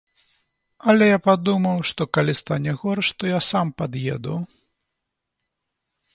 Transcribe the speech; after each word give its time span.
Але 0.93 1.09
я 1.09 1.19
падумаў, 1.27 1.77
што 1.89 2.07
калі 2.19 2.33
стане 2.41 2.71
горш, 2.81 3.07
то 3.21 3.31
я 3.37 3.43
сам 3.51 3.67
пад'еду. 3.83 4.41